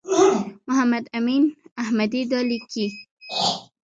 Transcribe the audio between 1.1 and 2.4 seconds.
امین احمدي دا